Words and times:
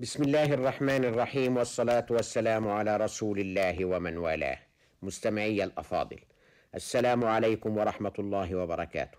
بسم 0.00 0.22
الله 0.22 0.54
الرحمن 0.54 1.04
الرحيم 1.04 1.56
والصلاة 1.56 2.06
والسلام 2.10 2.68
على 2.68 2.96
رسول 2.96 3.38
الله 3.40 3.84
ومن 3.84 4.16
والاه 4.16 4.58
مستمعي 5.02 5.64
الأفاضل 5.64 6.20
السلام 6.74 7.24
عليكم 7.24 7.76
ورحمة 7.76 8.12
الله 8.18 8.54
وبركاته 8.54 9.18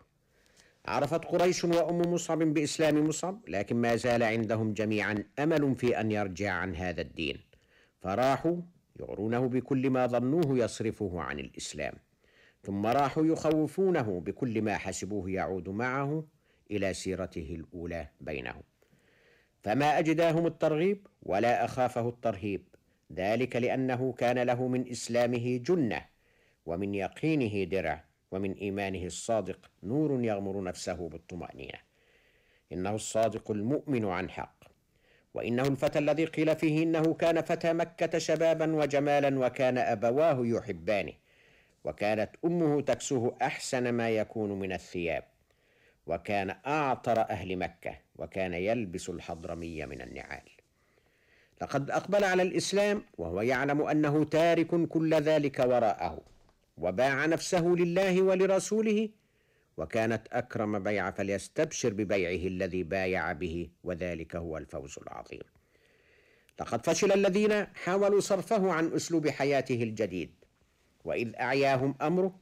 عرفت 0.86 1.25
قريش 1.25 1.63
وأم 1.63 2.13
مصعب 2.13 2.39
بإسلام 2.39 3.07
مصعب 3.07 3.41
لكن 3.47 3.75
ما 3.75 3.96
زال 3.96 4.23
عندهم 4.23 4.73
جميعا 4.73 5.23
أمل 5.39 5.75
في 5.75 5.99
أن 5.99 6.12
يرجع 6.12 6.52
عن 6.52 6.75
هذا 6.75 7.02
الدين 7.02 7.38
فراحوا 8.00 8.57
يغرونه 9.00 9.48
بكل 9.48 9.89
ما 9.89 10.07
ظنوه 10.07 10.57
يصرفه 10.57 11.21
عن 11.21 11.39
الإسلام 11.39 11.93
ثم 12.63 12.86
راحوا 12.86 13.25
يخوفونه 13.25 14.20
بكل 14.20 14.61
ما 14.61 14.77
حسبوه 14.77 15.29
يعود 15.29 15.70
معه 15.70 16.25
إلى 16.71 16.93
سيرته 16.93 17.55
الأولى 17.59 18.07
بينهم 18.21 18.63
فما 19.64 20.00
أجداهم 20.00 20.46
الترغيب 20.46 21.07
ولا 21.23 21.66
أخافه 21.66 22.09
الترهيب. 22.09 22.63
ذلك 23.13 23.55
لأنه 23.55 24.13
كان 24.13 24.40
له 24.40 24.68
من 24.68 24.90
إسلامه 24.90 25.58
جنة 25.58 26.05
ومن 26.66 26.95
يقينه 26.95 27.63
درع 27.63 28.04
ومن 28.32 28.54
إيمانه 28.54 29.05
الصادق. 29.05 29.71
نور 29.84 30.23
يغمر 30.23 30.63
نفسه 30.63 31.09
بالطمأنينة. 31.09 31.80
إنه 32.71 32.95
الصادق 32.95 33.52
المؤمن 33.52 34.05
عن 34.05 34.30
حق. 34.30 34.63
وإنه 35.34 35.63
الفتى 35.63 35.99
الذي 35.99 36.26
قيل 36.26 36.55
فيه 36.55 36.84
إنه 36.84 37.13
كان 37.13 37.41
فتى 37.41 37.73
مكة 37.73 38.18
شبابا 38.18 38.76
وجمالا 38.76 39.40
وكان 39.40 39.77
أبواه 39.77 40.46
يحبانه 40.46 41.13
وكانت 41.84 42.30
أمه 42.46 42.82
تكسوه 42.82 43.38
أحسن 43.41 43.90
ما 43.90 44.09
يكون 44.09 44.59
من 44.59 44.71
الثياب. 44.71 45.23
وكان 46.08 46.55
أعطر 46.68 47.20
أهل 47.22 47.58
مكة 47.58 47.98
وكان 48.16 48.54
يلبس 48.54 49.10
الحضرمي 49.10 49.86
من 49.86 50.02
النعال. 50.02 50.44
لقد 51.62 51.91
أقبل 51.91 52.24
على 52.24 52.41
الإسلام 52.44 53.04
وهو 53.18 53.41
يعلم 53.41 53.82
أنه 53.82 54.24
تارك 54.24 54.88
كل 54.88 55.13
ذلك 55.13 55.60
وراءه 55.60 56.21
وباع 56.77 57.26
نفسه 57.26 57.68
لله 57.68 58.21
ولرسوله 58.21 59.10
وكانت 59.77 60.27
أكرم 60.32 60.80
بيع 60.80 61.12
فليستبشر 61.12 61.93
ببيعه 61.93 62.48
الذي 62.48 62.84
بايع 62.84 63.32
به 63.32 63.70
وذلك 63.84 64.36
هو 64.36 64.58
الفوز 64.58 65.00
العظيم. 65.02 65.44
لقد 66.59 66.86
فشل 66.86 67.12
الذين 67.12 67.66
حاولوا 67.66 68.19
صرفه 68.19 68.72
عن 68.72 68.94
أسلوب 68.94 69.30
حياته 69.30 69.84
الجديد 69.84 70.31
وإذ 71.06 71.36
أعياهم 71.36 71.96
أمره 72.02 72.40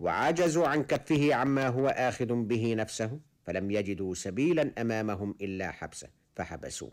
وعجزوا 0.00 0.66
عن 0.68 0.82
كفه 0.82 1.34
عما 1.34 1.68
هو 1.68 1.88
آخذ 1.88 2.34
به 2.34 2.74
نفسه 2.74 3.20
فلم 3.44 3.70
يجدوا 3.70 4.14
سبيلا 4.14 4.72
أمامهم 4.78 5.34
إلا 5.40 5.70
حبسة 5.70 6.08
فحبسوه. 6.36 6.92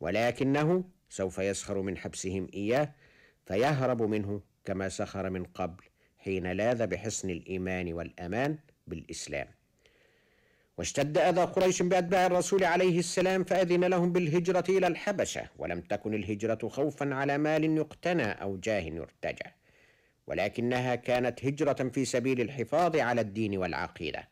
ولكنه 0.00 0.84
سوف 1.08 1.38
يسخر 1.38 1.82
من 1.82 1.96
حبسهم 1.96 2.48
إياه 2.54 2.92
فيهرب 3.46 4.02
منه 4.02 4.40
كما 4.64 4.88
سخر 4.88 5.30
من 5.30 5.44
قبل 5.44 5.84
حين 6.18 6.52
لاذ 6.52 6.86
بحصن 6.86 7.30
الإيمان 7.30 7.92
والأمان 7.92 8.58
بالإسلام. 8.86 9.46
واشتد 10.78 11.18
أذى 11.18 11.40
قريش 11.44 11.82
بأتباع 11.82 12.26
الرسول 12.26 12.64
عليه 12.64 12.98
السلام 12.98 13.44
فأذن 13.44 13.84
لهم 13.84 14.12
بالهجرة 14.12 14.64
إلى 14.68 14.86
الحبشة 14.86 15.42
ولم 15.58 15.80
تكن 15.80 16.14
الهجرة 16.14 16.68
خوفا 16.68 17.14
على 17.14 17.38
مال 17.38 17.64
يقتنى 17.64 18.32
أو 18.32 18.56
جاه 18.56 18.80
يرتجى. 18.80 19.50
ولكنها 20.26 20.94
كانت 20.94 21.44
هجرة 21.44 21.88
في 21.88 22.04
سبيل 22.04 22.40
الحفاظ 22.40 22.96
على 22.96 23.20
الدين 23.20 23.56
والعقيدة. 23.58 24.28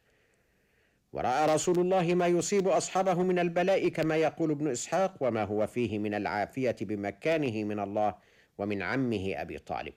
ورأى 1.13 1.55
رسول 1.55 1.79
الله 1.79 2.15
ما 2.15 2.27
يصيب 2.27 2.69
أصحابه 2.69 3.23
من 3.23 3.39
البلاء 3.39 3.89
كما 3.89 4.17
يقول 4.17 4.51
ابن 4.51 4.69
إسحاق 4.69 5.15
وما 5.21 5.45
هو 5.45 5.67
فيه 5.67 5.99
من 5.99 6.15
العافية 6.15 6.77
بمكانه 6.81 7.65
من 7.65 7.81
الله 7.81 8.15
ومن 8.59 8.83
عمه 8.83 9.35
أبي 9.37 9.59
طالب. 9.59 9.95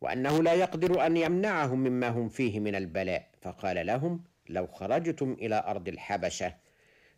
وأنه 0.00 0.42
لا 0.42 0.54
يقدر 0.54 1.06
أن 1.06 1.16
يمنعهم 1.16 1.78
مما 1.78 2.08
هم 2.08 2.28
فيه 2.28 2.60
من 2.60 2.74
البلاء. 2.74 3.28
فقال 3.42 3.86
لهم 3.86 4.24
لو 4.48 4.66
خرجتم 4.66 5.32
إلى 5.32 5.64
أرض 5.66 5.88
الحبشة 5.88 6.54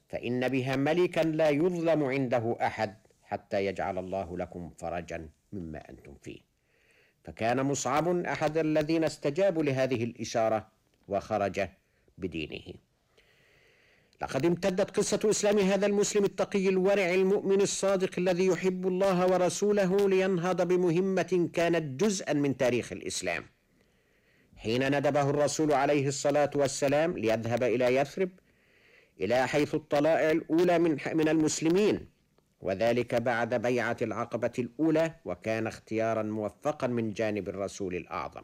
فإن 0.08 0.48
بها 0.48 0.76
ملكا 0.76 1.20
لا 1.20 1.48
يظلم 1.50 2.04
عنده 2.04 2.56
أحد 2.60 2.94
حتى 3.22 3.66
يجعل 3.66 3.98
الله 3.98 4.38
لكم 4.38 4.70
فرجا 4.78 5.28
مما 5.52 5.90
أنتم 5.90 6.14
فيه. 6.22 6.51
فكان 7.24 7.62
مصعب 7.62 8.08
أحد 8.26 8.58
الذين 8.58 9.04
استجابوا 9.04 9.62
لهذه 9.62 10.04
الإشارة 10.04 10.68
وخرج 11.08 11.68
بدينه. 12.18 12.74
لقد 14.22 14.46
امتدت 14.46 14.90
قصة 14.96 15.20
إسلام 15.24 15.58
هذا 15.58 15.86
المسلم 15.86 16.24
التقي 16.24 16.68
الورع 16.68 17.14
المؤمن 17.14 17.60
الصادق 17.60 18.10
الذي 18.18 18.46
يحب 18.46 18.86
الله 18.86 19.26
ورسوله 19.26 20.08
لينهض 20.08 20.68
بمهمة 20.68 21.50
كانت 21.52 22.02
جزءا 22.04 22.32
من 22.32 22.56
تاريخ 22.56 22.92
الإسلام. 22.92 23.44
حين 24.56 24.98
ندبه 24.98 25.30
الرسول 25.30 25.72
عليه 25.72 26.08
الصلاة 26.08 26.50
والسلام 26.54 27.18
ليذهب 27.18 27.62
إلى 27.62 27.96
يثرب 27.96 28.30
إلى 29.20 29.48
حيث 29.48 29.74
الطلائع 29.74 30.30
الأولى 30.30 30.78
من 31.14 31.28
المسلمين. 31.28 32.08
وذلك 32.62 33.14
بعد 33.14 33.54
بيعة 33.54 33.96
العقبة 34.02 34.52
الأولى 34.58 35.14
وكان 35.24 35.66
اختيارا 35.66 36.22
موفقا 36.22 36.86
من 36.86 37.12
جانب 37.12 37.48
الرسول 37.48 37.94
الأعظم. 37.94 38.42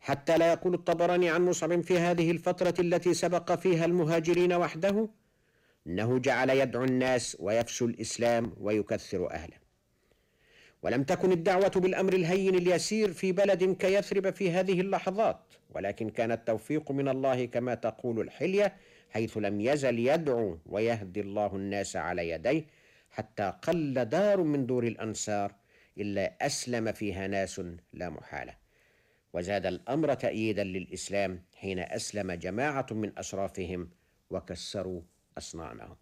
حتى 0.00 0.38
لا 0.38 0.52
يقول 0.52 0.74
الطبراني 0.74 1.30
عن 1.30 1.44
مصعب 1.44 1.80
في 1.80 1.98
هذه 1.98 2.30
الفترة 2.30 2.74
التي 2.78 3.14
سبق 3.14 3.52
فيها 3.52 3.84
المهاجرين 3.84 4.52
وحده 4.52 5.08
إنه 5.86 6.18
جعل 6.18 6.50
يدعو 6.50 6.84
الناس 6.84 7.36
ويفشو 7.40 7.84
الإسلام 7.84 8.52
ويكثر 8.60 9.30
أهله. 9.30 9.56
ولم 10.82 11.02
تكن 11.02 11.32
الدعوة 11.32 11.68
بالأمر 11.76 12.12
الهين 12.12 12.54
اليسير 12.54 13.12
في 13.12 13.32
بلد 13.32 13.64
كيثرب 13.64 14.30
في 14.30 14.50
هذه 14.50 14.80
اللحظات 14.80 15.40
ولكن 15.74 16.10
كان 16.10 16.32
التوفيق 16.32 16.92
من 16.92 17.08
الله 17.08 17.44
كما 17.44 17.74
تقول 17.74 18.20
الحلية 18.20 18.76
حيث 19.10 19.36
لم 19.38 19.60
يزل 19.60 19.98
يدعو 19.98 20.58
ويهدي 20.66 21.20
الله 21.20 21.56
الناس 21.56 21.96
على 21.96 22.28
يديه 22.28 22.64
حتى 23.16 23.52
قل 23.62 24.04
دار 24.04 24.42
من 24.42 24.66
دور 24.66 24.84
الأنصار 24.86 25.54
إلا 25.98 26.46
أسلم 26.46 26.92
فيها 26.92 27.26
ناس 27.26 27.62
لا 27.92 28.10
محالة. 28.10 28.54
وزاد 29.32 29.66
الأمر 29.66 30.14
تأييدا 30.14 30.64
للإسلام 30.64 31.42
حين 31.54 31.78
أسلم 31.78 32.32
جماعة 32.32 32.86
من 32.90 33.18
اشرافهم 33.18 33.90
وكسروا 34.30 35.00
أصنامهم. 35.38 35.96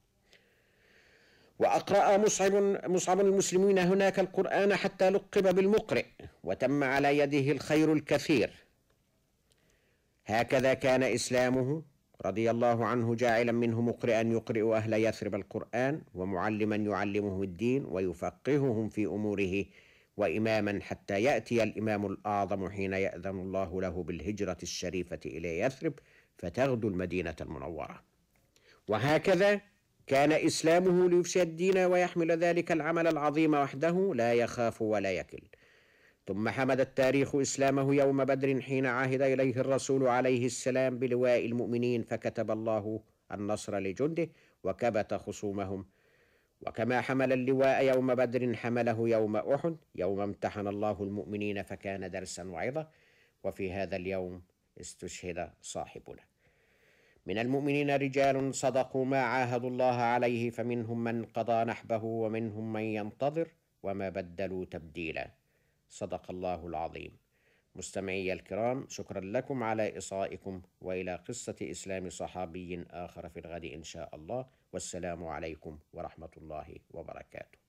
وأقرأ 1.58 2.16
مصعب 2.16 2.52
مصعب 2.91 3.20
المسلمين 3.20 3.78
هناك 3.78 4.19
القرآن 4.19 4.76
حتى 4.76 5.10
لقب 5.10 5.54
بالمقرئ 5.54 6.06
وتم 6.44 6.84
على 6.84 7.19
يده 7.19 7.52
الخير 7.52 7.92
الكثير. 7.92 8.50
هكذا 10.26 10.75
كان 10.75 11.02
إسلامه 11.02 11.82
رضي 12.26 12.50
الله 12.50 12.86
عنه 12.86 13.14
جاعلا 13.14 13.52
منه 13.52 13.80
مقرئا 13.80 14.20
يقرئ 14.20 14.72
أهل 14.72 14.92
يثرب 14.92 15.34
القرآن 15.34 16.02
ومعلما 16.14 16.76
يعلمه 16.76 17.42
الدين 17.42 17.84
ويفقههم 17.88 18.88
في 18.88 19.06
أموره 19.06 19.64
وإماما 20.16 20.78
حتى 20.82 21.22
يأتي 21.22 21.62
الإمام 21.62 22.06
الأعظم 22.06 22.69
حين 22.69 22.92
يأذن 22.92 23.41
الله 23.41 23.80
له 23.80 24.02
بالهجرة 24.02 24.56
الشريفة 24.62 25.20
إلى 25.26 25.58
يثرب 25.58 25.92
فتغدو 26.38 26.88
المدينة 26.88 27.36
المنورة. 27.41 28.02
وهكذا 28.88 29.60
كان 30.06 30.32
إسلامه 30.32 31.08
ليفسي 31.08 31.42
الدين 31.42 31.78
ويحمل 31.78 32.32
ذلك 32.32 32.72
العمل 32.72 33.06
العظيم 33.06 33.54
وحده 33.54 34.14
لا 34.14 34.34
يخاف 34.34 34.82
ولا 34.82 35.12
يكل. 35.12 35.42
ثم 36.27 36.49
حمد 36.49 36.81
التاريخ 36.81 37.35
إسلامه 37.35 37.95
يوم 37.95 38.25
بدر 38.25 38.61
حين 38.61 38.87
عهد 38.87 39.23
إليه 39.23 39.57
الرسول 39.61 40.07
عليه 40.07 40.47
السلام 40.47 40.99
بلواء 40.99 41.47
المؤمنين 41.47 42.03
فكتب 42.03 42.51
الله 42.51 43.01
النصر 43.33 43.79
لجنده 43.79 44.29
وكبت 44.65 45.15
خصومهم. 45.15 45.87
وكما 46.67 47.01
حمل 47.01 47.33
اللواء 47.33 47.85
يوم 47.85 48.15
بدر 48.15 48.55
حمله 48.56 49.09
يوم 49.09 49.37
أحد 49.37 49.76
يوم 49.94 50.21
امتحن 50.21 50.67
الله 50.67 51.03
المؤمنين 51.03 51.62
فكان 51.62 52.11
درسا 52.11 52.44
وعظة. 52.44 52.88
وفي 53.44 53.73
هذا 53.73 53.97
اليوم 53.97 54.43
استشهد 54.81 55.50
صاحبنا. 55.62 56.23
من 57.27 57.38
المؤمنين 57.38 57.91
رجال 57.91 58.55
صدقوا 58.55 59.05
ما 59.05 59.20
عاهدوا 59.20 59.70
الله 59.70 59.94
عليه 59.94 60.50
فمنهم 60.50 61.05
من 61.05 61.25
قضى 61.25 61.65
نحبه 61.65 62.05
ومنهم 62.05 62.73
من 62.73 62.82
ينتظر 62.82 63.49
وما 63.82 64.09
بدلوا 64.09 64.65
تبديلا. 64.65 65.44
صدق 65.94 66.31
الله 66.31 66.67
العظيم. 66.67 67.17
مستمعي 67.76 68.32
الكرام 68.32 68.87
شكرا 68.88 69.20
لكم 69.20 69.62
على 69.62 69.99
إصائكم 69.99 70.62
وإلى 70.81 71.14
قصة 71.14 71.56
إسلام 71.62 72.11
صحابي 72.11 72.87
آخر 72.91 73.29
في 73.29 73.41
الغد 73.41 73.64
إن 73.64 73.82
شاء 73.82 74.14
الله. 74.14 74.46
والسلام 74.73 75.25
عليكم 75.25 75.79
ورحمة 75.93 76.31
الله 76.37 76.76
وبركاته. 76.91 77.63